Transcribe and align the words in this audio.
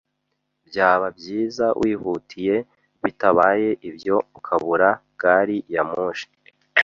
Byaba 0.67 1.07
byiza 1.17 1.65
wihutiye, 1.79 2.55
bitabaye 3.03 3.69
ibyo 3.89 4.15
ukabura 4.37 4.89
gari 5.21 5.57
ya 5.73 5.83
moshi 5.91 6.27